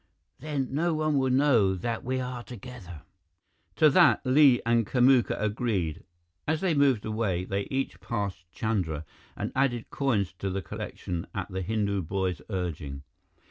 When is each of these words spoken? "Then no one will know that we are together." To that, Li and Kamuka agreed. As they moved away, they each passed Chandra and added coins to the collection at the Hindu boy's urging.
"Then 0.39 0.69
no 0.71 0.95
one 0.95 1.19
will 1.19 1.29
know 1.29 1.75
that 1.75 2.03
we 2.03 2.19
are 2.19 2.41
together." 2.41 3.03
To 3.75 3.87
that, 3.91 4.25
Li 4.25 4.59
and 4.65 4.83
Kamuka 4.87 5.39
agreed. 5.39 6.03
As 6.47 6.59
they 6.61 6.73
moved 6.73 7.05
away, 7.05 7.45
they 7.45 7.65
each 7.69 7.99
passed 7.99 8.49
Chandra 8.51 9.05
and 9.37 9.51
added 9.55 9.91
coins 9.91 10.33
to 10.39 10.49
the 10.49 10.63
collection 10.63 11.27
at 11.35 11.51
the 11.51 11.61
Hindu 11.61 12.01
boy's 12.01 12.41
urging. 12.49 13.03